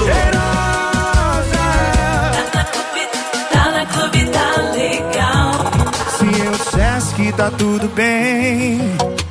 [3.51, 5.51] Tá na clube, tá legal.
[6.17, 8.81] Se eu dissesse que tá tudo bem,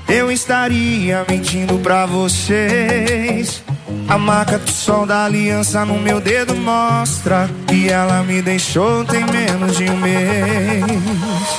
[0.09, 3.65] eu estaria mentindo pra vocês.
[4.09, 9.25] A marca do sol da aliança no meu dedo mostra que ela me deixou tem
[9.27, 10.85] menos de um mês.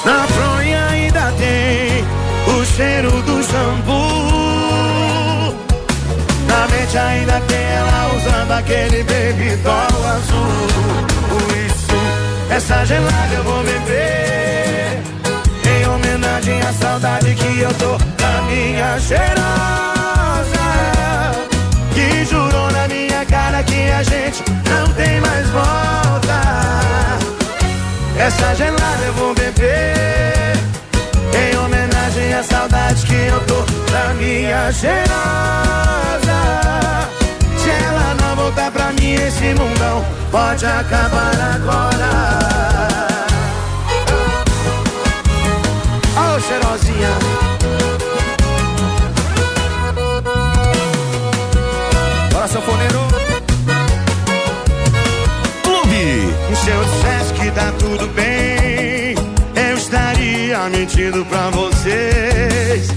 [0.06, 1.89] Na fronha ainda tem
[2.80, 3.94] cheiro do shampoo.
[6.48, 10.68] Na mente ainda tem ela usando aquele baby doll azul.
[11.30, 11.98] Por isso,
[12.50, 15.02] essa gelada eu vou beber.
[15.72, 20.68] Em homenagem à saudade que eu tô da minha cheirosa.
[21.94, 26.40] Que jurou na minha cara que a gente não tem mais volta.
[28.18, 30.00] Essa gelada eu vou beber.
[32.50, 33.62] Saudade que eu tô
[33.92, 35.08] da minha cheirosa.
[37.58, 43.19] Se ela não voltar pra mim, esse mundão pode acabar agora.
[60.70, 62.90] Estaria mentindo pra vocês.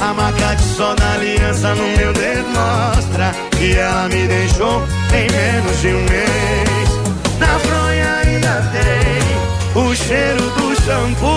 [0.00, 4.82] A marca de sol da aliança no meu dedo mostra que ela me deixou
[5.12, 6.90] em menos de um mês.
[7.38, 11.30] Na fronha ainda tem o cheiro do shampoo.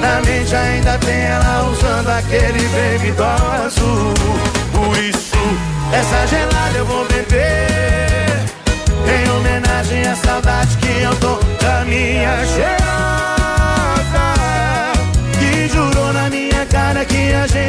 [0.00, 4.14] Na mente ainda tem ela usando aquele baby doll azul.
[4.72, 5.36] Por isso,
[5.92, 7.52] essa gelada eu vou beber.
[9.06, 12.41] Em homenagem à saudade que eu tô da minha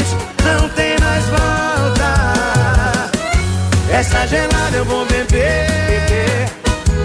[0.03, 2.13] gente não tem mais volta.
[3.91, 6.49] Essa gelada eu vou beber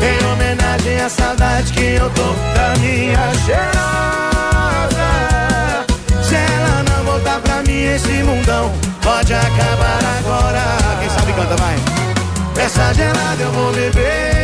[0.01, 5.09] Em homenagem à saudade que eu tô da minha cheirosa.
[6.23, 8.73] Se ela não voltar pra mim esse mundão
[9.03, 10.63] pode acabar agora.
[11.01, 11.77] Quem sabe canta, vai.
[12.65, 14.38] Essa gelada eu vou beber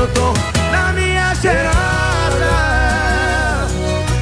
[0.00, 0.32] eu tô
[0.72, 1.70] Da minha cheirosa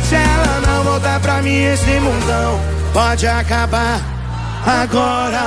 [0.08, 2.60] Se ela não voltar pra mim esse mundão
[2.92, 4.18] Pode acabar
[4.66, 5.40] agora.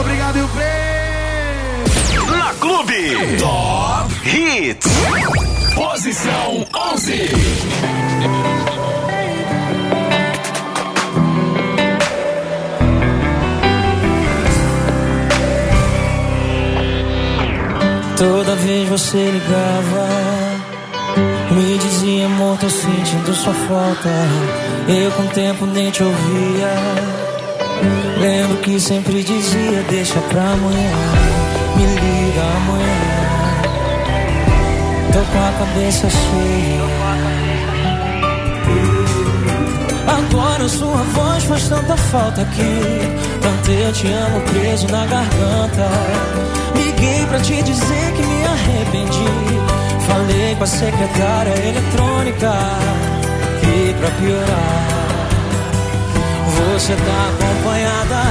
[0.00, 2.36] Obrigado, e o prêmio.
[2.36, 3.36] Na Clube.
[3.38, 4.86] Top Hits.
[5.74, 8.77] Posição 11.
[18.18, 20.08] Toda vez você ligava,
[21.52, 24.08] me dizia, amor, tô sentindo sua falta.
[24.88, 26.68] Eu com o tempo nem te ouvia.
[28.18, 30.90] Lembro que sempre dizia, deixa pra amanhã,
[31.76, 32.98] me liga amanhã.
[35.12, 36.88] Tô com a cabeça cheia.
[40.08, 42.80] Agora sua voz faz tanta falta aqui.
[43.40, 46.47] Tanto eu te amo preso na garganta
[46.98, 49.24] liguei pra te dizer que me arrependi.
[50.06, 52.52] Falei com a secretária eletrônica
[53.62, 55.28] e pra piorar
[56.56, 58.22] você tá acompanhada.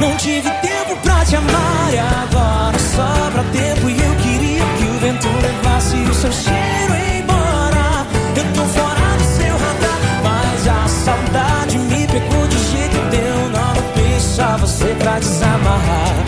[0.00, 4.98] Não tive tempo pra te amar e agora sobra tempo e eu queria que o
[4.98, 8.06] vento levasse o seu cheiro embora.
[8.36, 13.48] Eu tô fora do seu radar, mas a saudade me pegou de jeito teu.
[13.50, 16.21] Não deixa você pra desamarrar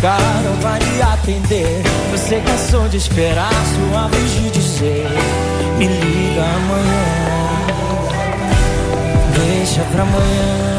[0.00, 1.82] cara não vai me atender.
[2.12, 5.06] Você cansou de esperar sua vez de dizer:
[5.78, 7.66] Me liga amanhã,
[9.34, 10.76] deixa pra amanhã.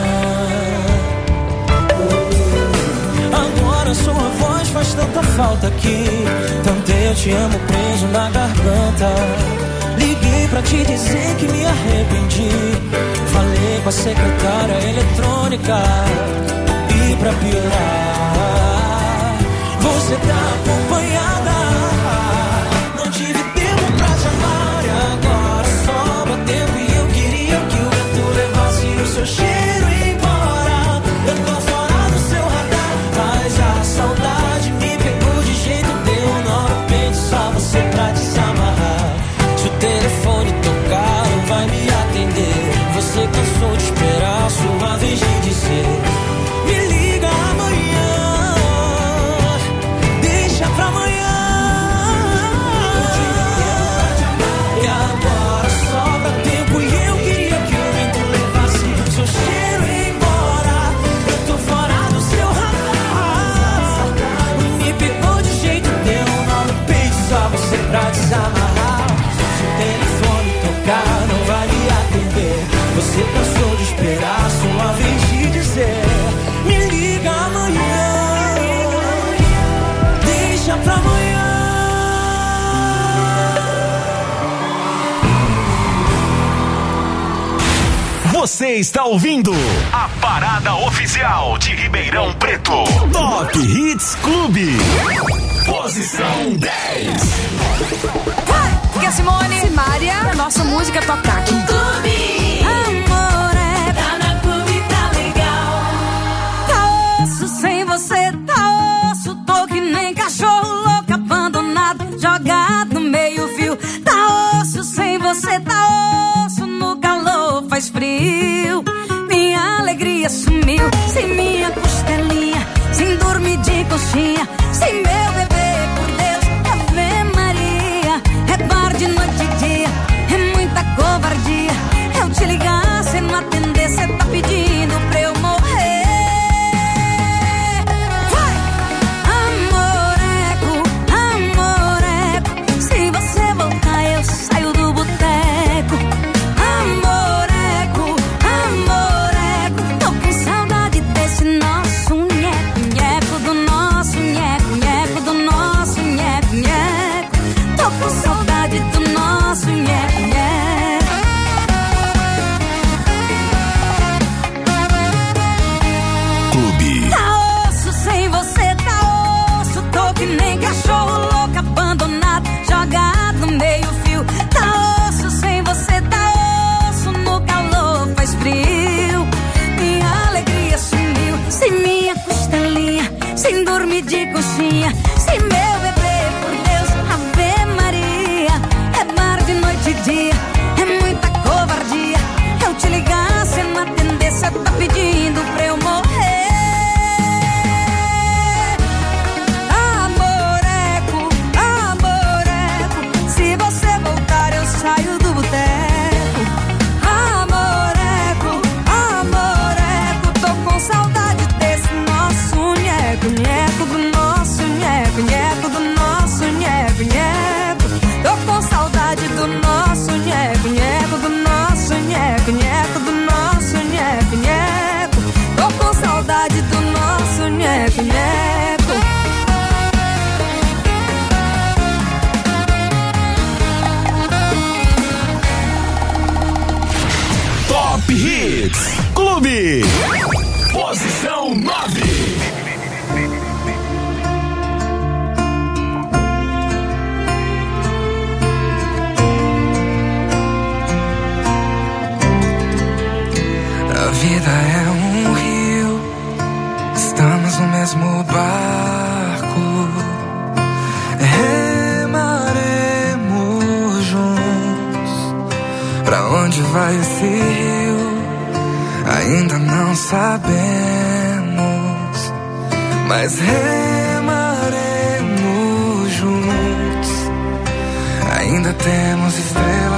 [3.33, 6.05] Agora sua voz faz tanta falta aqui.
[6.63, 9.13] Tanto eu te amo preso na garganta.
[9.97, 12.49] Liguei pra te dizer que me arrependi.
[13.33, 15.77] Falei com a secretária eletrônica.
[16.89, 18.66] E pra piorar
[19.87, 20.86] você tá por
[89.17, 89.66] ouvindo.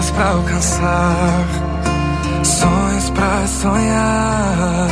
[0.09, 1.45] sonhos pra alcançar,
[2.43, 4.89] sonhos pra sonhar,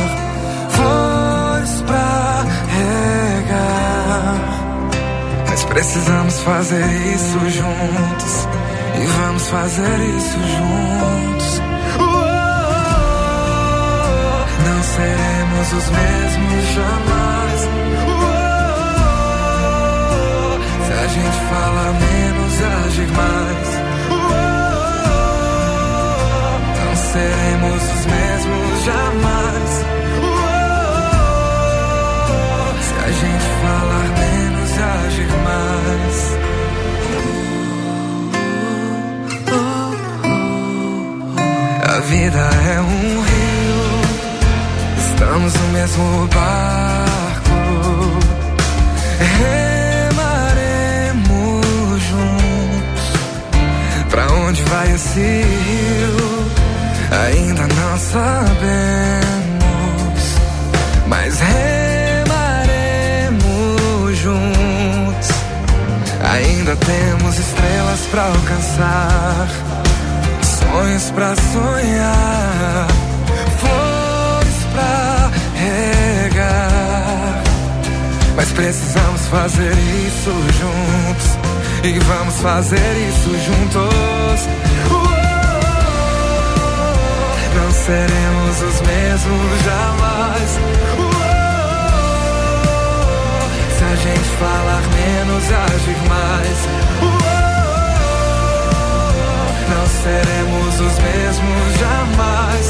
[0.70, 2.46] flores pra
[2.76, 4.38] regar.
[5.48, 8.48] Mas precisamos fazer isso juntos
[9.00, 11.60] e vamos fazer isso juntos.
[11.98, 12.02] Oh,
[14.66, 17.68] não seremos os mesmos jamais.
[18.16, 18.18] Oh,
[20.86, 23.77] se a gente fala menos, agir mais.
[27.18, 29.70] Seremos os mesmos jamais.
[32.86, 36.16] Se a gente falar menos agir mais.
[41.84, 43.82] A vida é um rio,
[44.98, 47.58] estamos no mesmo barco.
[50.70, 53.06] Remaremos juntos.
[54.10, 55.87] Pra onde vai esse rio?
[57.10, 58.58] Ainda não sabemos,
[61.06, 62.28] mas remaremos
[64.18, 65.28] juntos.
[66.32, 69.48] Ainda temos estrelas pra alcançar
[70.72, 72.86] sonhos pra sonhar,
[73.58, 77.42] flores pra regar.
[78.36, 79.72] Mas precisamos fazer
[80.06, 81.38] isso juntos
[81.82, 85.17] e vamos fazer isso juntos.
[87.88, 90.50] Seremos os mesmos jamais.
[93.78, 96.58] Se a gente falar menos, agir mais.
[99.70, 102.66] Não seremos os mesmos jamais.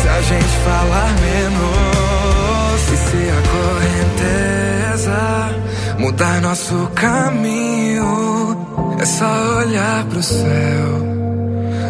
[0.00, 3.42] Se a gente falar menos, e se a
[5.02, 5.18] correnteza
[5.98, 8.06] mudar nosso caminho,
[9.00, 11.17] é só olhar pro céu.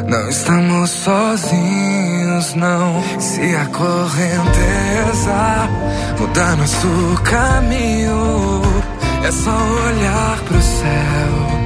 [0.09, 3.03] Não estamos sozinhos, não.
[3.21, 5.69] Se a correnteza
[6.19, 8.62] mudar nosso caminho,
[9.23, 11.59] é só olhar pro céu.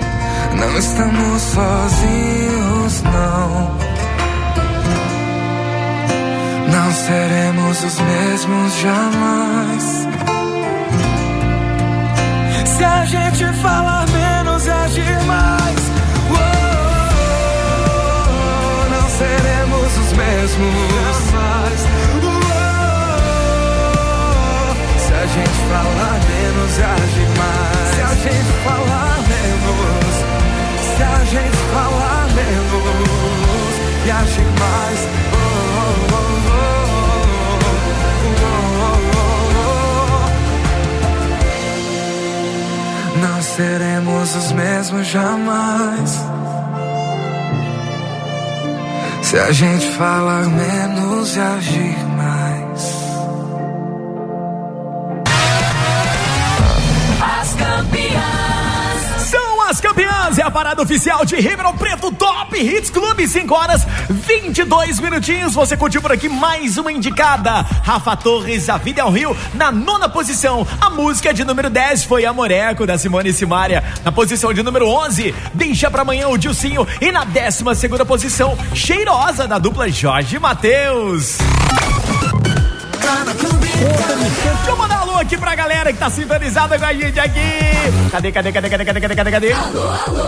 [0.59, 3.77] Não estamos sozinhos, não.
[6.73, 10.09] Não seremos os mesmos jamais.
[12.77, 15.23] Se a gente falar menos e agir
[19.23, 21.81] seremos os mesmos jamais.
[24.99, 29.53] Se a gente falar menos e agir mais, se a gente falar menos
[30.97, 33.75] se a gente falar menos
[34.07, 35.01] e agir mais.
[43.23, 46.52] Não seremos os mesmos jamais.
[49.33, 52.95] Se a gente falar menos e agir mais.
[57.19, 58.62] As campeãs.
[59.73, 63.87] São as campeãs, é a parada oficial de Ribeirão Preto Top Hits Clube, 5 horas
[64.11, 65.55] 22 minutinhos.
[65.55, 67.63] Você curtiu por aqui mais uma indicada.
[67.83, 70.67] Rafa Torres, A Vida é um Rio, na nona posição.
[70.79, 73.83] A música de número 10 foi Amoreco, da Simone Simaria.
[74.05, 76.87] Na posição de número 11, Deixa pra amanhã o Dilcinho.
[77.01, 81.39] E na décima segunda posição, Cheirosa, da dupla Jorge Matheus.
[83.85, 87.41] Deixa eu mandar alô aqui pra galera que tá sintonizada com a gente aqui.
[88.11, 89.55] Cadê, cadê, cadê, cadê, cadê, cadê, cadê, cadê?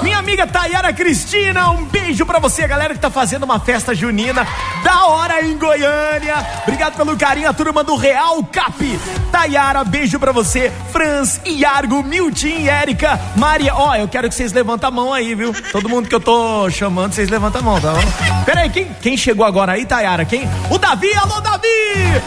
[0.03, 4.47] Minha amiga Tayara Cristina, um beijo pra você, galera que tá fazendo uma festa junina
[4.83, 6.35] da hora em Goiânia.
[6.63, 9.01] Obrigado pelo carinho, a turma do Real Cap.
[9.31, 10.73] Tayara, beijo pra você.
[10.93, 13.21] Franz, Iargo, Milton Érica.
[13.37, 15.53] Maria, ó, eu quero que vocês levantem a mão aí, viu?
[15.71, 18.45] Todo mundo que eu tô chamando, vocês levantam a mão, tá bom?
[18.45, 20.25] Pera aí, quem, quem chegou agora aí, Tayara?
[20.25, 20.49] Quem?
[20.71, 21.69] O Davi, alô Davi!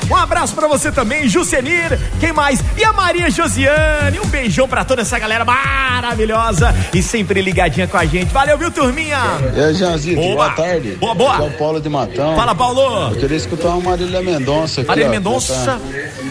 [0.09, 1.97] Um abraço pra você também, Jucenir.
[2.19, 2.61] Quem mais?
[2.77, 4.19] E a Maria Josiane.
[4.19, 8.31] Um beijão pra toda essa galera maravilhosa e sempre ligadinha com a gente.
[8.33, 9.17] Valeu, viu, turminha?
[9.55, 10.49] E aí, Janzito, Boa.
[10.51, 10.91] tarde.
[10.95, 11.43] Boa, boa.
[11.43, 12.35] O Paulo de Matão.
[12.35, 13.11] Fala, Paulo.
[13.13, 14.87] Eu queria escutar uma Marília Mendonça aqui.
[14.89, 15.53] Marília Mendonça.
[15.53, 15.79] tá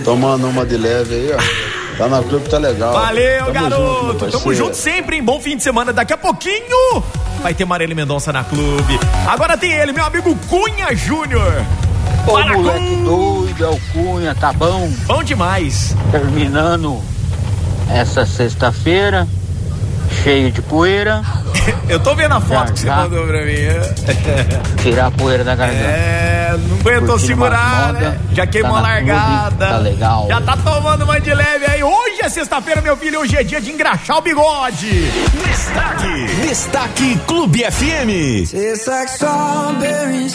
[0.05, 1.77] tomando uma de leve aí, ó.
[1.97, 2.93] Tá na clube, tá legal.
[2.93, 4.07] Valeu, Tamo garoto.
[4.27, 5.23] Junto, Tamo junto sempre, hein?
[5.23, 5.95] Bom fim de semana.
[5.95, 7.03] Daqui a pouquinho
[7.43, 9.01] vai ter Marília Mendonça na clube.
[9.27, 11.65] Agora tem ele, meu amigo Cunha Júnior.
[12.27, 13.05] Ô Fala, moleque Cunha.
[13.05, 14.91] doido, é o Cunha, tá bom?
[15.07, 15.95] Bom demais.
[16.11, 17.01] Terminando
[17.91, 19.27] essa sexta-feira,
[20.25, 21.23] cheio de poeira,
[21.89, 22.97] Eu tô vendo a foto Já, que você já.
[22.97, 23.55] mandou pra mim.
[24.83, 25.85] tirar a poeira da garganta.
[25.85, 28.19] É, não aguentou segurar, moda, né?
[28.33, 29.67] Já queimou tá a largada.
[29.67, 30.27] tá legal.
[30.29, 31.83] Já tá tomando uma de leve aí.
[31.83, 33.21] Hoje é sexta-feira, meu filho.
[33.21, 35.11] Hoje é dia de engraxar o bigode.
[35.45, 38.49] Destaque, destaque Clube FM.
[38.51, 40.35] Tastes like strawberries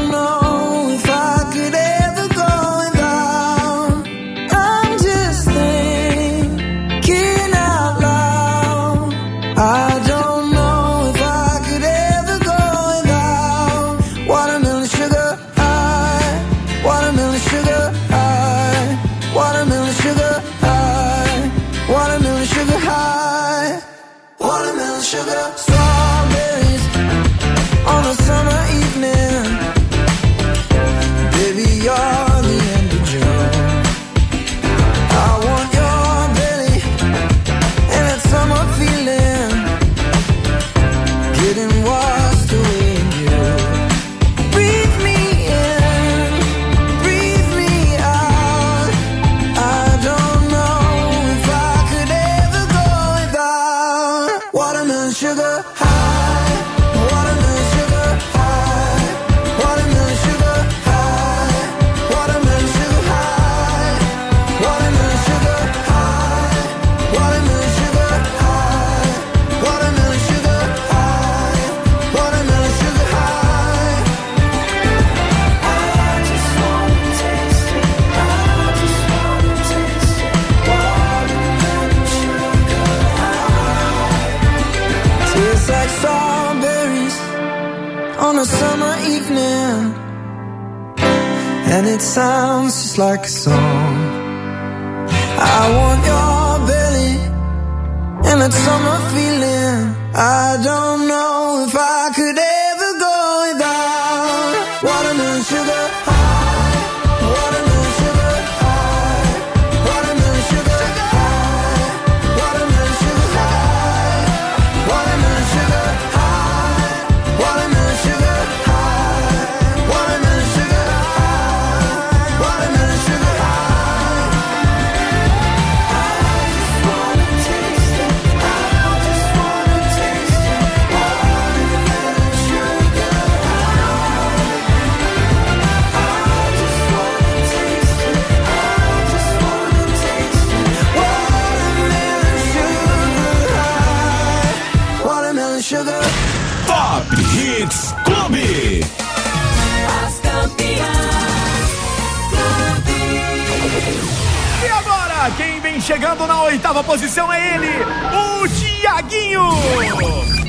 [156.81, 157.69] oitava posição é ele,
[158.13, 159.41] o Tiaguinho.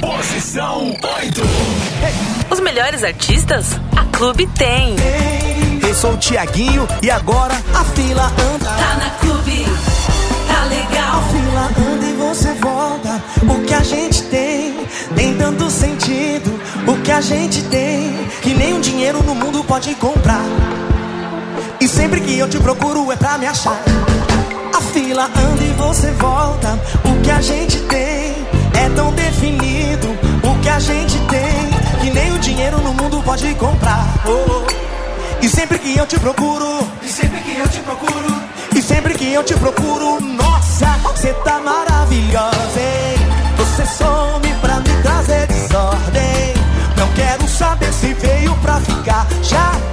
[0.00, 1.42] Posição 8.
[2.50, 3.66] Os melhores artistas,
[3.96, 4.96] a Clube tem.
[5.86, 8.64] Eu sou o Tiaguinho e agora a fila anda.
[8.64, 9.64] Tá na clube.
[10.48, 11.22] Tá legal.
[11.30, 13.22] fila anda e você volta.
[13.42, 16.60] O que a gente tem tem tanto sentido.
[16.86, 20.44] O que a gente tem que nenhum dinheiro no mundo pode comprar.
[21.80, 23.76] E sempre que eu te procuro é pra me achar.
[25.22, 26.80] A fila anda e você volta.
[27.04, 30.08] O que a gente tem é tão definido.
[30.42, 34.04] O que a gente tem que nem o dinheiro no mundo pode comprar.
[34.26, 34.66] Oh.
[35.40, 38.34] E sempre que eu te procuro, e sempre que eu te procuro,
[38.74, 43.18] e sempre que eu te procuro, nossa, você tá maravilhosa, hein?
[43.58, 46.54] Você some pra me trazer desordem.
[46.96, 49.91] Não quero saber se veio pra ficar, já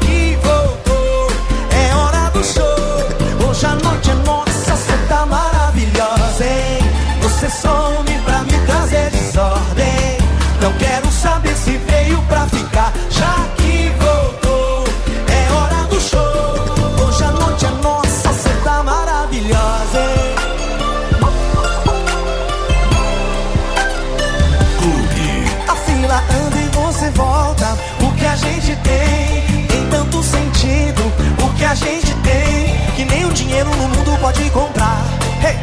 [28.39, 31.01] gente tem tem tanto sentido.
[31.43, 35.03] O que a gente tem que nem o dinheiro no mundo pode comprar.
[35.43, 35.57] Hey!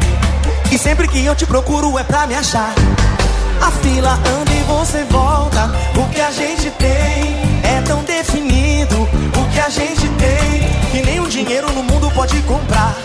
[0.71, 2.73] E sempre que eu te procuro é pra me achar.
[3.61, 5.71] A fila anda e você volta.
[5.95, 8.95] O que a gente tem é tão definido.
[8.95, 12.95] O que a gente tem que nem o dinheiro no mundo pode comprar.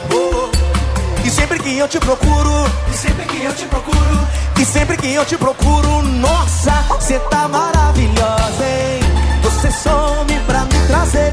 [1.24, 4.28] E sempre que eu te procuro, e sempre que eu te procuro,
[4.61, 9.01] e sempre que eu te procuro, nossa, você tá maravilhosa, hein?
[9.62, 11.32] Você some pra me trazer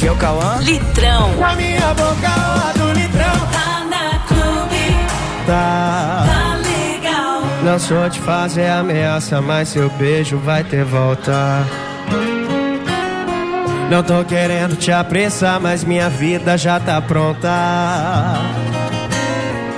[0.00, 0.56] Aqui é o Cauã.
[0.62, 1.36] Litrão.
[1.36, 3.46] Na minha boca, a do litrão.
[3.52, 4.96] Tá na clube.
[5.46, 6.24] Tá.
[6.26, 7.42] Tá legal.
[7.62, 11.66] Não sou de fazer ameaça, mas seu beijo vai ter volta.
[13.90, 18.38] Não tô querendo te apressar, mas minha vida já tá pronta.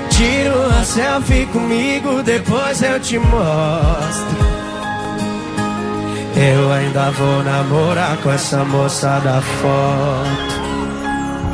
[0.08, 4.51] Tira uma selfie comigo, depois eu te mostro.
[6.34, 10.62] Eu ainda vou namorar com essa moça da foto.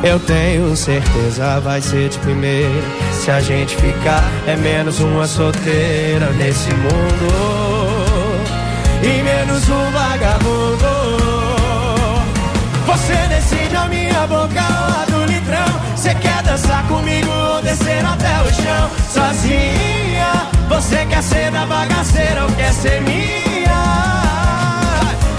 [0.01, 2.81] Eu tenho certeza vai ser de primeira.
[3.11, 8.39] Se a gente ficar, é menos uma solteira nesse mundo.
[9.03, 11.19] E menos um vagabundo.
[12.87, 15.81] Você decide a minha boca ou a do litrão.
[15.95, 18.89] Você quer dançar comigo ou descer até o chão?
[19.11, 23.48] Sozinha, você quer ser da bagaceira ou quer ser minha?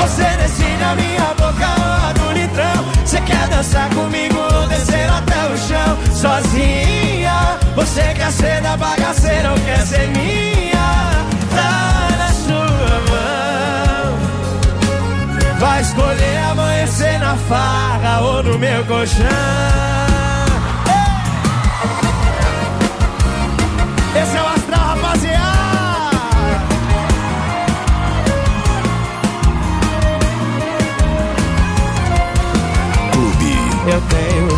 [0.00, 2.84] Você decide a minha boca ou a do litrão.
[3.04, 5.98] Você quer dançar comigo ou descer até o chão?
[6.14, 11.26] Sozinha, você quer ser da bagaceira ou quer ser minha?
[11.54, 14.18] Tá na sua mão.
[15.58, 20.09] Vai escolher amanhecer na farra ou no meu colchão.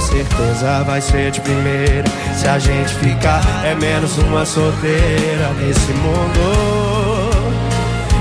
[0.03, 2.05] Certeza vai ser de primeira.
[2.37, 7.31] Se a gente ficar, é menos uma solteira nesse mundo.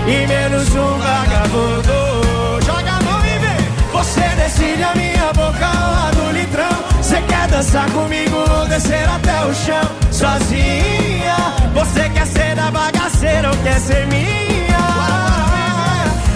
[0.07, 2.63] E menos um vagabundo.
[2.65, 3.91] Joga a mão e vem.
[3.91, 6.83] Você decide a minha boca a do litrão.
[6.97, 9.91] Você quer dançar comigo ou descer até o chão?
[10.11, 11.37] Sozinha.
[11.73, 14.31] Você quer ser da bagaceira ou quer ser minha?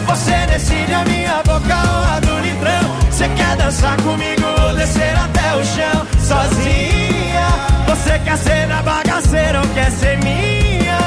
[0.07, 2.24] Você decide a minha boca a do.
[3.15, 6.05] Você quer dançar comigo ou descer até o chão?
[6.19, 7.47] Sozinha.
[7.87, 10.97] Você quer ser da bagaceira ou quer ser minha?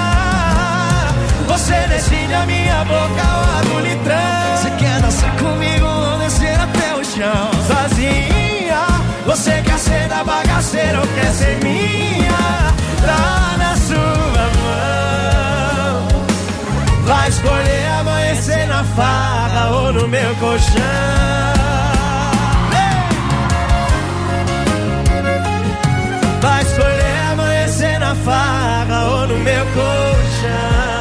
[1.47, 4.57] Você decide a minha boca ou a do litrão.
[4.57, 7.51] Você quer dançar comigo ou descer até o chão?
[7.66, 8.87] Sozinha.
[9.27, 12.73] Você quer ser da bagaceira ou quer ser minha?
[13.05, 16.09] Tá na sua mão.
[17.05, 21.59] Vai escolher amanhecer na farra ou no meu colchão.
[28.24, 30.98] Farra ou no meu colchão.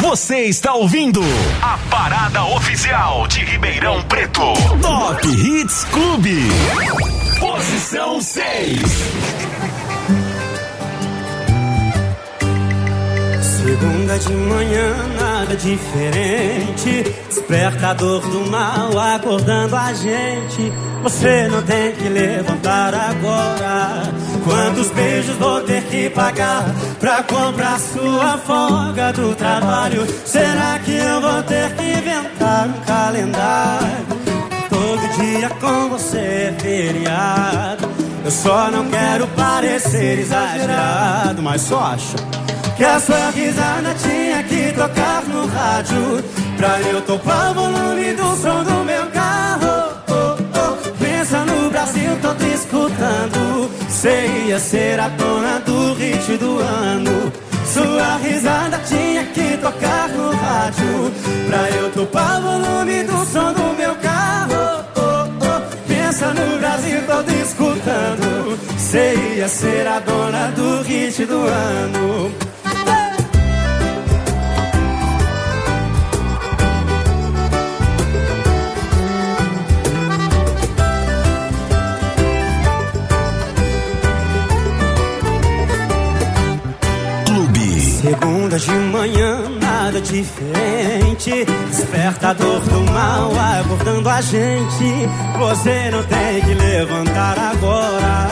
[0.00, 1.22] Você está ouvindo
[1.62, 4.52] a parada oficial de Ribeirão Preto.
[4.82, 6.48] Top Hits Clube.
[7.40, 9.51] Posição 6.
[13.72, 17.04] Segunda de manhã, nada diferente.
[17.26, 20.70] Despertador do mal acordando a gente.
[21.02, 24.02] Você não tem que levantar agora.
[24.44, 26.66] Quantos beijos vou ter que pagar
[27.00, 30.06] pra comprar sua folga do trabalho?
[30.26, 34.06] Será que eu vou ter que inventar um calendário?
[34.68, 37.88] Todo dia com você é feriado.
[38.22, 42.41] Eu só não quero parecer exagerado, mas só acho
[42.76, 46.24] que a sua risada tinha que tocar no rádio
[46.56, 50.92] Pra eu topar o volume do som do meu carro oh, oh.
[51.02, 57.32] Pensa no Brasil todo escutando Você ia ser a dona do hit do ano
[57.66, 61.12] Sua risada tinha que tocar no rádio
[61.48, 65.88] Pra eu topar o volume do som do meu carro oh, oh.
[65.88, 72.41] Pensa no Brasil todo escutando Você ia ser a dona do hit do ano
[88.12, 91.46] Segunda de manhã, nada diferente.
[91.70, 95.08] Despertador do mal acordando a gente.
[95.38, 98.28] Você não tem que levantar agora.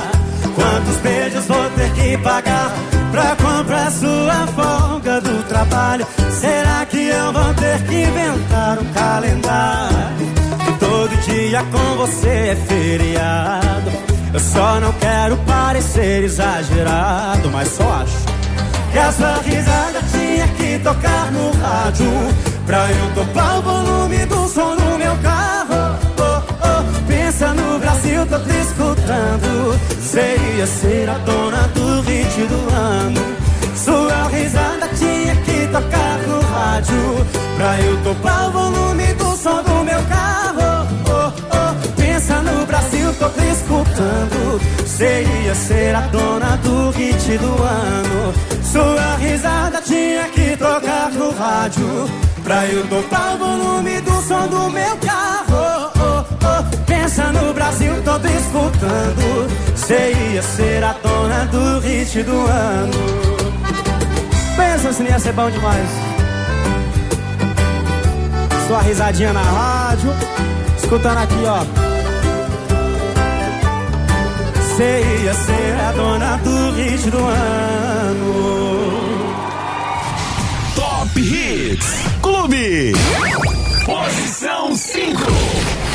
[0.55, 2.71] Quantos beijos vou ter que pagar
[3.11, 6.07] pra comprar sua folga do trabalho.
[6.31, 10.27] Será que eu vou ter que inventar um calendário?
[10.62, 13.90] Que todo dia com você é feriado.
[14.35, 18.30] Eu só não quero parecer exagerado, mas só acho
[18.92, 24.46] que a sua risada tinha que tocar no rádio Pra eu topar o volume do
[24.46, 25.98] som do meu carro.
[26.18, 27.09] Oh, oh.
[27.09, 29.76] Pensa no Brasil, tô te escutando.
[29.88, 33.20] Você ia ser a dona do hit do ano.
[33.74, 37.26] Sua risada tinha que tocar no rádio
[37.57, 40.87] Pra eu topar o volume do som do meu carro.
[41.07, 42.00] Oh, oh.
[42.00, 44.61] Pensa no Brasil, tô te escutando.
[44.87, 51.33] Você ia ser a dona do hit do ano Sua risada tinha que tocar no
[51.33, 52.09] rádio.
[52.44, 55.90] Pra eu topar o volume do som do meu carro.
[55.96, 56.87] Oh, oh.
[56.87, 59.48] Pensa no Brasil todo escutando.
[59.74, 62.92] Você ia ser a dona do hit do ano.
[64.56, 65.88] Pensa se não ia ser bom demais.
[68.68, 70.11] Sua risadinha na rádio.
[70.78, 71.89] Escutando aqui ó
[74.81, 78.55] Você ia ser a dona do hit do ano
[80.75, 81.87] Top Hits
[82.23, 82.93] Clube.
[83.85, 85.21] Posição 5.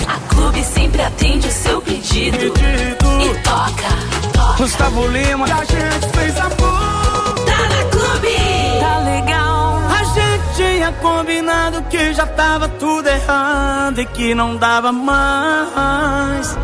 [0.08, 2.38] A Clube sempre atende o seu pedido.
[2.38, 4.56] E toca.
[4.56, 7.34] Gustavo Lima, a gente fez amor.
[7.44, 8.38] Tá na Clube.
[8.80, 9.80] Tá legal.
[9.90, 16.56] A gente tinha combinado que já tava tudo errado e que não dava mais.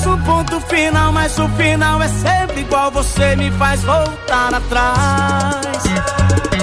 [0.00, 2.90] Marcamos um ponto final, mas o final é sempre igual.
[2.90, 5.84] Você me faz voltar atrás.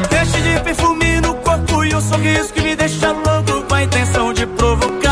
[0.10, 4.34] Deixe de perfume no corpo e um sorriso que me deixa louco com a intenção
[4.34, 5.07] de provocar.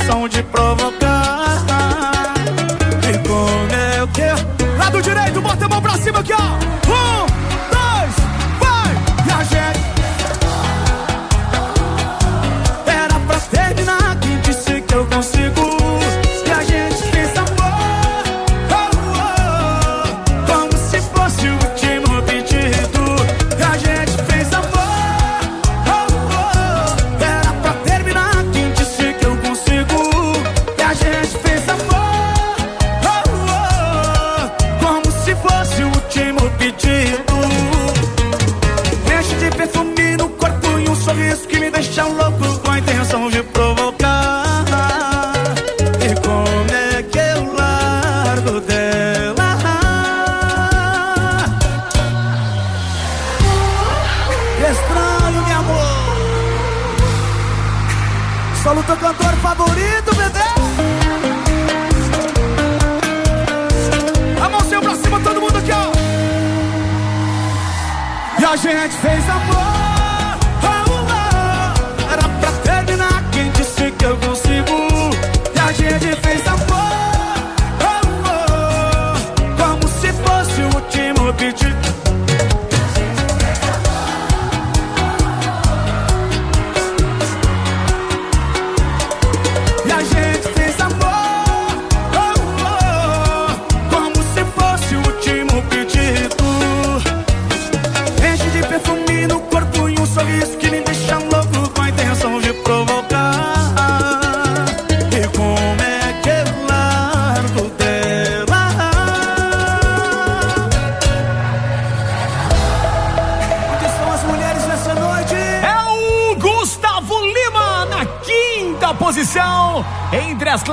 [0.00, 2.34] Intenção de provocar.
[3.08, 4.78] E como é que.
[4.78, 6.89] Lado direito, bota a mão pra cima aqui, ó.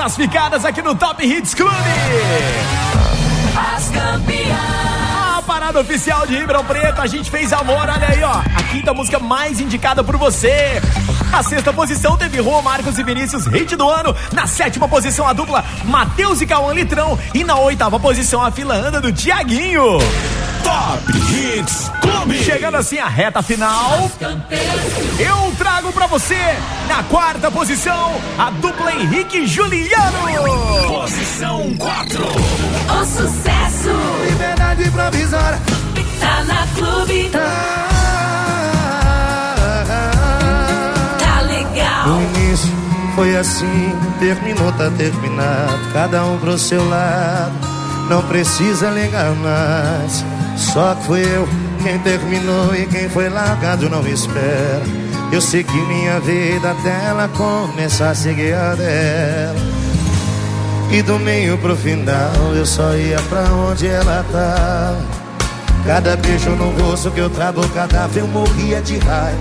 [0.08, 1.74] Classificadas aqui no Top Hits Clube.
[3.76, 5.38] As campeãs.
[5.38, 8.41] A parada oficial de Ribeirão Preto, a gente fez amor, olha aí, ó.
[8.56, 10.82] A quinta música mais indicada por você.
[11.34, 14.15] A sexta posição teve Rô, Marcos e Vinícius, hit do ano.
[14.32, 17.20] Na sétima posição, a dupla Matheus e Cauã Litrão.
[17.34, 19.98] E na oitava posição, a fila anda do Tiaguinho.
[20.63, 21.91] Top Hits
[22.28, 22.44] Clube.
[22.44, 24.10] Chegando assim a reta final.
[25.20, 26.38] Eu trago pra você,
[26.88, 30.18] na quarta posição, a dupla Henrique e Juliano.
[30.88, 32.24] Posição 4.
[32.24, 33.90] O sucesso
[34.30, 35.60] Liberdade provisória.
[36.20, 37.30] tá na clube.
[41.18, 42.10] Tá legal.
[42.10, 42.70] O início
[43.16, 45.80] foi assim, terminou, tá terminado.
[45.94, 47.54] Cada um pro seu lado,
[48.10, 50.26] não precisa ligar mais.
[50.58, 51.48] Só que fui eu
[51.88, 54.84] quem terminou e quem foi largado não espera.
[55.32, 59.56] Eu segui minha vida até ela começar a seguir a dela.
[60.91, 65.00] E do meio pro final eu só ia pra onde ela tá.
[65.86, 69.39] Cada beijo no rosto que eu trago cadáver eu morria de raiva.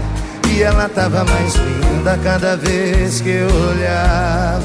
[0.48, 4.64] E ela tava mais linda cada vez que eu olhava.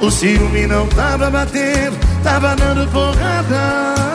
[0.00, 4.09] O ciúme não tava batendo, tava dando porrada.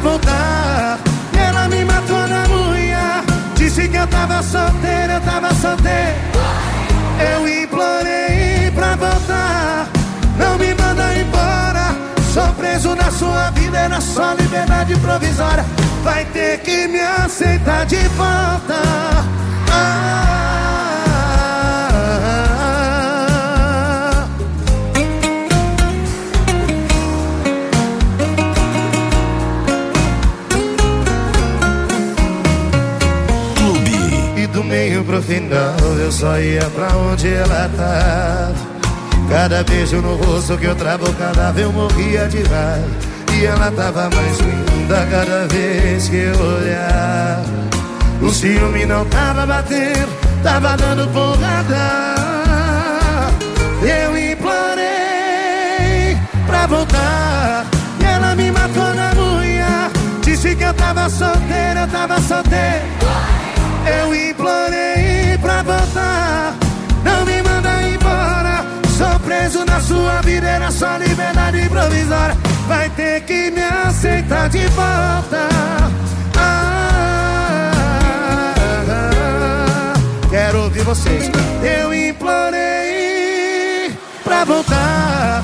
[0.00, 0.98] Voltar.
[1.32, 3.24] E ela me matou na unha.
[3.56, 6.16] Disse que eu tava solteira, eu tava solteira.
[7.32, 9.88] Eu implorei pra voltar.
[10.38, 11.96] Não me manda embora.
[12.32, 15.64] Sou preso na sua vida, é na sua liberdade provisória.
[16.02, 18.74] Vai ter que me aceitar de volta.
[19.70, 20.63] Ah,
[34.74, 38.52] Meio pro final eu só ia pra onde ela tava.
[39.30, 42.88] Cada beijo no rosto que eu travo o cadáver eu morria de raiva.
[43.32, 47.44] E ela tava mais linda cada vez que eu olhava.
[48.20, 50.08] O ciúme não tava batendo,
[50.42, 52.16] tava dando porrada.
[53.80, 57.64] Eu implorei pra voltar.
[58.00, 59.88] E ela me matou na unha.
[60.24, 62.82] Disse que eu tava solteira, eu tava solteira.
[63.86, 64.14] Eu
[69.74, 72.36] na sua vida, era só liberdade provisória.
[72.68, 75.48] Vai ter que me aceitar de volta.
[76.36, 77.72] Ah,
[80.30, 81.28] quero ouvir vocês.
[81.62, 82.62] Eu implorei
[84.22, 85.42] pra voltar.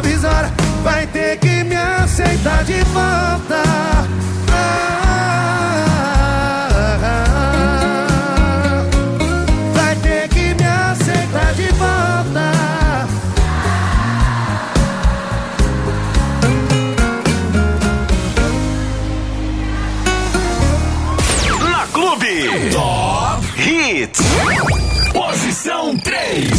[0.00, 0.50] Provisória.
[0.82, 3.62] Vai ter que me aceitar de volta.
[4.52, 5.26] Ah,
[9.74, 12.52] vai ter que me aceitar de volta.
[21.62, 22.70] Na Clube.
[22.72, 24.20] Top Hits.
[25.12, 26.50] Posição 3.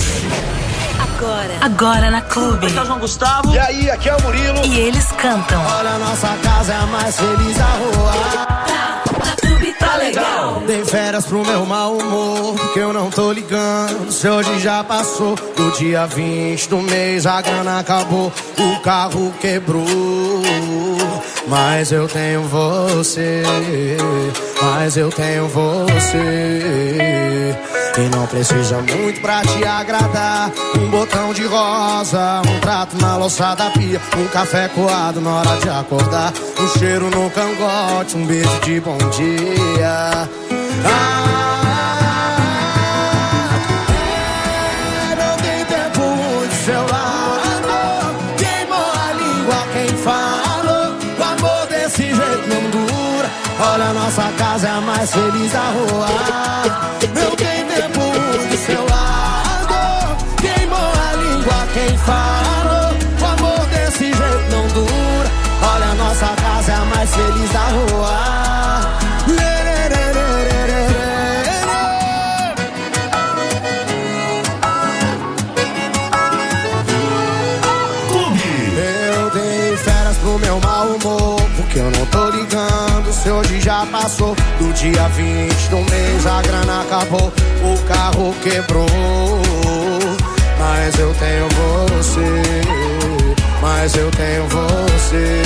[1.22, 1.54] Agora.
[1.62, 2.66] Agora na clube.
[2.66, 3.54] Aqui é o João Gustavo.
[3.54, 4.66] E aí, aqui é o Murilo.
[4.66, 5.62] E eles cantam.
[5.78, 8.12] Olha, nossa casa é a mais feliz da rua.
[8.66, 10.64] Tá, clube tá legal.
[10.66, 14.12] Dei férias pro meu mau humor, que eu não tô ligando.
[14.12, 19.86] Se hoje já passou do dia 20 do mês, a grana acabou, o carro quebrou.
[21.48, 23.44] Mas eu tenho você,
[24.62, 27.56] mas eu tenho você.
[27.98, 30.52] E não precisa muito pra te agradar.
[30.78, 35.58] Um botão de rosa, um prato na louça da pia, um café coado na hora
[35.58, 36.32] de acordar.
[36.60, 40.30] Um cheiro no cangote, um beijo de bom dia.
[40.86, 41.61] Ah,
[53.74, 56.08] Olha, nossa casa é a mais feliz da rua.
[83.62, 87.32] Já passou do dia 20 do mês, a grana acabou,
[87.64, 88.88] o carro quebrou.
[90.60, 92.42] Mas eu tenho você,
[93.62, 95.42] mas eu tenho você.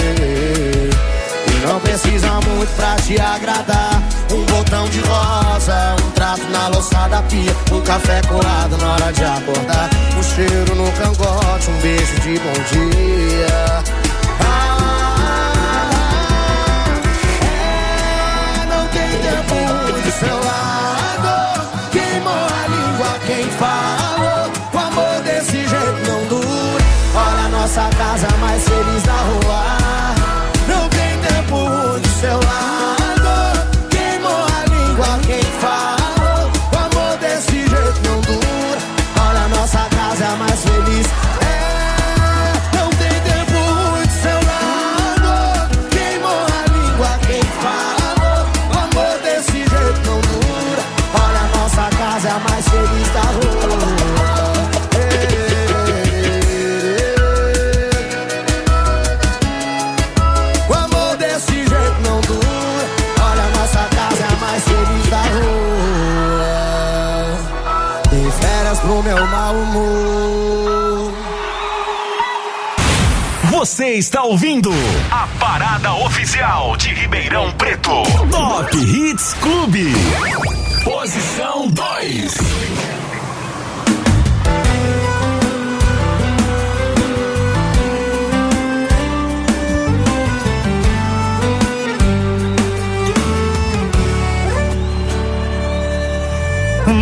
[1.48, 4.02] E não precisa muito pra te agradar.
[4.32, 9.12] Um botão de rosa, um trato na louça da pia, um café colado na hora
[9.12, 9.90] de acordar.
[10.18, 13.84] Um cheiro no cangote, um beijo de bom dia.
[14.40, 14.75] É,
[20.20, 21.92] seu lado.
[21.92, 24.52] Queimou a língua, quem falou?
[24.74, 26.86] O amor desse jeito não dura.
[27.16, 28.75] Olha a nossa casa mais feliz
[73.98, 74.70] está ouvindo
[75.10, 78.04] a parada oficial de Ribeirão Preto.
[78.30, 79.94] Top Hits Clube.
[80.84, 82.34] Posição 2.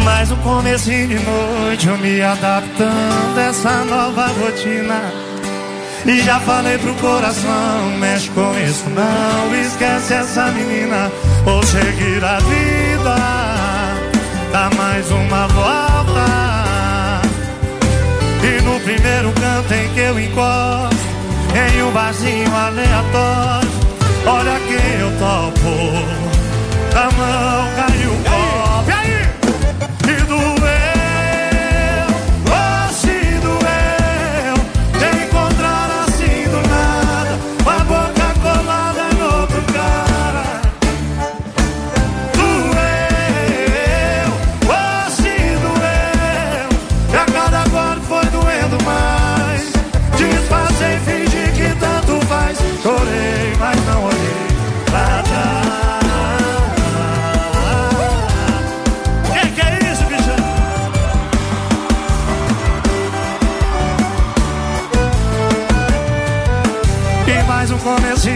[0.05, 5.22] Mais um comecinho de noite, eu me adaptando a essa nova rotina.
[6.05, 11.09] E já falei pro coração, mexe com isso não, esquece essa menina,
[11.45, 13.15] vou seguir a vida,
[14.51, 17.21] dá mais uma volta.
[18.43, 21.07] E no primeiro canto em que eu encosto,
[21.55, 23.69] em um barzinho aleatório,
[24.25, 25.69] olha quem eu topo,
[26.97, 28.42] a mão caiu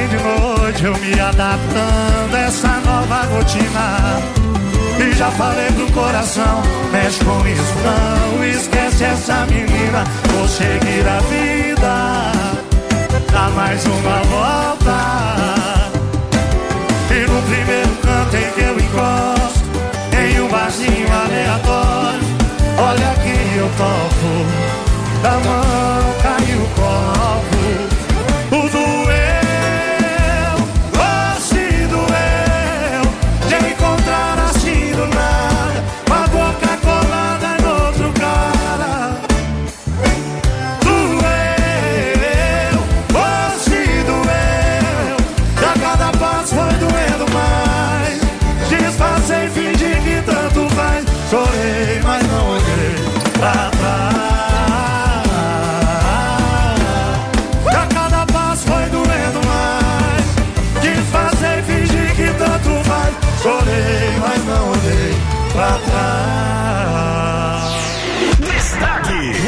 [0.07, 4.21] de noite, eu me adaptando a essa nova rotina.
[4.99, 11.19] E já falei pro coração, mexe com isso não, esquece essa menina, vou seguir a
[11.19, 12.31] vida,
[13.31, 15.37] dá mais uma volta.
[17.09, 19.57] E no primeiro canto em que eu encosto
[20.11, 22.19] Em um barzinho aleatório
[22.77, 24.45] Olha quem eu topo
[25.23, 26.06] Da mão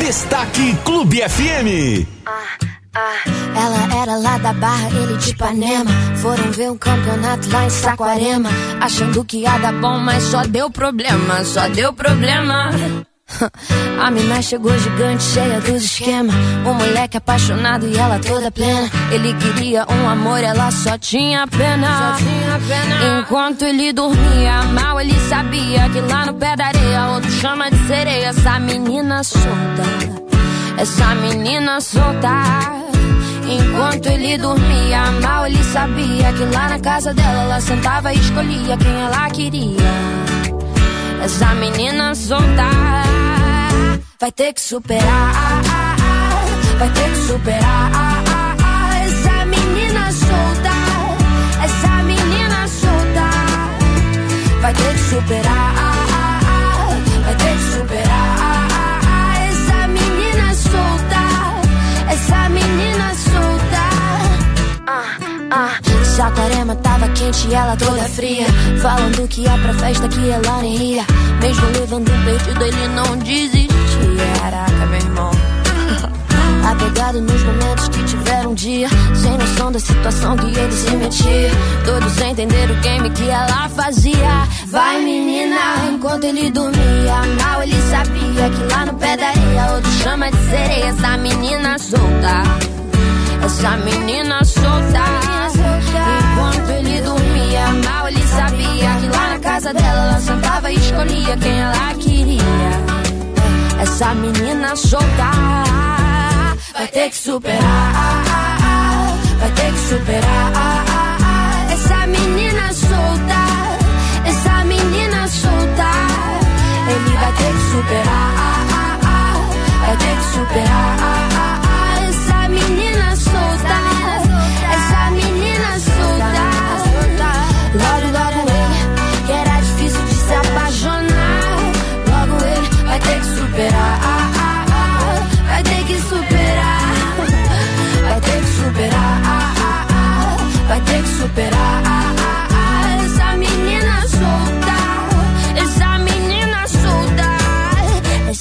[0.09, 0.75] Destaque.
[0.83, 2.03] Clube FM.
[3.55, 5.91] Ela era lá da Barra, ele de Ipanema.
[6.15, 8.49] Foram ver um campeonato lá em Saquarema.
[8.81, 12.71] Achando que ia dar bom, mas só deu problema, só deu problema.
[13.99, 16.35] A mina chegou gigante, cheia dos esquemas.
[16.65, 18.89] Um moleque apaixonado e ela toda plena.
[19.11, 22.17] Ele queria um amor, ela só tinha pena.
[23.19, 27.87] Enquanto ele dormia mal, ele sabia que lá no pé da areia, outro chama de
[27.87, 28.27] sereia.
[28.27, 29.83] Essa menina solta,
[30.77, 32.79] essa menina solta.
[33.47, 38.77] Enquanto ele dormia mal, ele sabia que lá na casa dela ela sentava e escolhia
[38.77, 40.29] quem ela queria.
[41.21, 42.63] Essa menina solta
[44.19, 45.61] vai ter que superar,
[46.77, 47.91] vai ter que superar.
[49.05, 50.75] Essa menina solta,
[51.63, 53.29] essa menina solta.
[54.61, 55.73] vai ter que superar.
[57.23, 58.67] Vai ter que superar.
[59.49, 63.18] Essa menina solta, essa menina solta.
[66.19, 68.45] Saquarema tava quente e ela toda fria.
[68.81, 71.05] Falando que ia pra festa que ela nem ia.
[71.41, 73.69] Mesmo levando perdido, ele não desistia.
[74.41, 75.31] Caraca, meu irmão.
[76.69, 81.51] Apegado nos momentos que tiveram um dia Sem noção da situação que ele se metia
[81.85, 85.55] Todos entenderam o game que ela fazia Vai menina,
[85.89, 90.37] enquanto ele dormia Mal ele sabia que lá no pé da areia Outro chama de
[90.49, 92.43] sereia Essa menina solta
[93.41, 95.28] Essa menina solta
[97.73, 102.39] Mal ele sabia que lá na casa dela Ela sentava e escolhia quem ela queria.
[103.81, 105.31] Essa menina solta
[106.73, 108.23] vai ter que superar,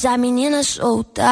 [0.09, 1.23] Essa menina solta.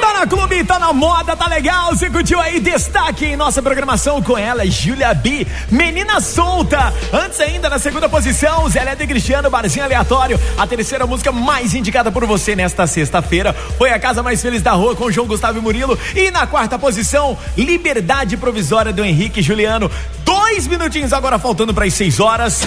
[0.00, 1.90] Tá na clube, tá na moda, tá legal.
[1.90, 2.60] Você curtiu aí?
[2.60, 5.46] Destaque em nossa programação com ela, Julia B.
[5.70, 6.94] Menina solta.
[7.12, 10.40] Antes ainda, na segunda posição, Zé Neto e Cristiano, Barzinho Aleatório.
[10.56, 14.72] A terceira música mais indicada por você nesta sexta-feira foi A Casa Mais Feliz da
[14.72, 15.98] Rua com João Gustavo e Murilo.
[16.16, 19.90] E na quarta posição, Liberdade Provisória do Henrique Juliano.
[20.24, 22.62] Dois minutinhos agora faltando para as seis horas.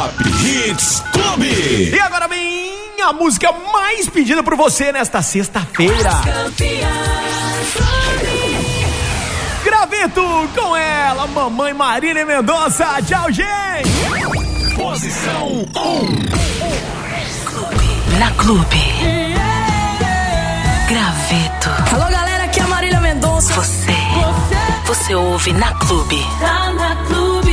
[0.00, 1.90] Top Hits Clube.
[1.94, 2.72] E agora vem
[3.06, 6.10] a música mais pedida por você nesta sexta-feira.
[9.62, 10.22] Graveto
[10.54, 12.86] com ela, mamãe Marília Mendonça.
[13.06, 13.90] Tchau, gente.
[14.74, 15.68] Posição 1.
[18.18, 18.80] Na Clube.
[20.88, 21.94] Graveto.
[21.94, 23.52] Alô, galera, aqui é a Marília Mendonça.
[23.52, 23.92] Você.
[24.86, 26.26] Você ouve na Clube.
[26.40, 27.49] Tá na clube,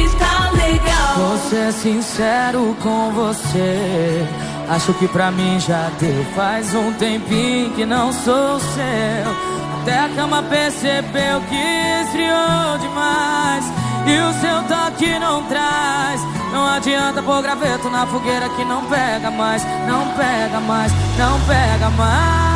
[0.71, 1.15] legal.
[1.15, 4.27] Vou ser sincero com você.
[4.69, 6.25] Acho que pra mim já deu.
[6.35, 9.57] Faz um tempinho que não sou seu.
[9.81, 13.65] Até a cama percebeu que esfriou demais.
[14.05, 16.21] E o seu toque não traz.
[16.51, 19.63] Não adianta pôr graveto na fogueira que não pega mais.
[19.87, 22.46] Não pega mais, não pega mais.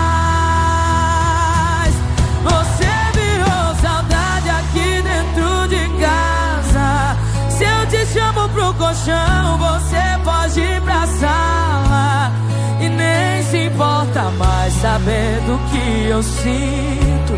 [8.13, 12.31] Chamo pro colchão, você pode ir pra sala.
[12.79, 17.33] E nem se importa mais sabendo que eu sinto.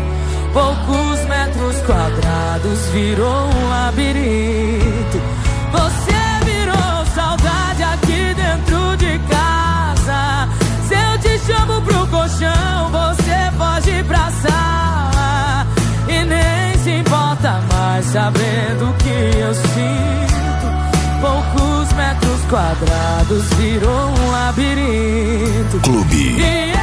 [0.52, 5.20] Poucos metros quadrados virou um labirinto.
[5.72, 10.48] Você virou saudade aqui dentro de casa.
[10.88, 15.66] Se eu te chamo pro colchão, você pode ir pra sala.
[16.08, 20.33] E nem se importa mais sabendo que eu sinto.
[21.24, 25.80] Poucos metros quadrados virou um labirinto.
[25.80, 26.36] Clube.
[26.38, 26.74] E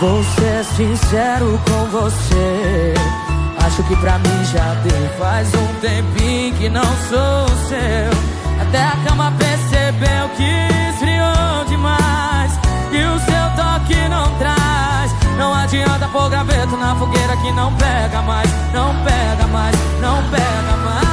[0.00, 2.94] Vou ser sincero com você.
[3.66, 5.10] Acho que pra mim já deu.
[5.18, 8.62] Faz um tempinho que não sou seu.
[8.62, 10.69] Até a cama percebeu que
[17.00, 18.50] fogueira que não pega mais.
[18.74, 21.10] Não pega mais, não pega mais.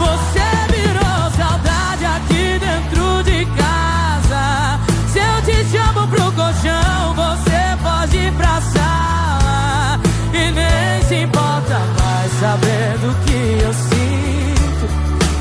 [0.00, 4.80] Você virou saudade aqui dentro de casa.
[5.12, 10.00] Se eu te chamo pro colchão, você pode ir pra sala.
[10.32, 14.88] E nem se importa mais sabendo que eu sinto.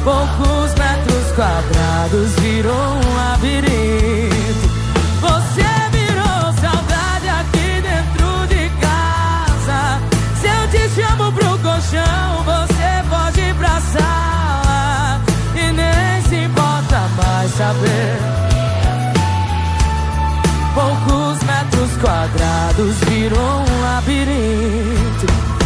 [0.04, 4.31] Poucos metros quadrados virou um labirinto.
[17.72, 18.18] Saber.
[20.74, 25.61] Poucos metros quadrados virou um labirinto.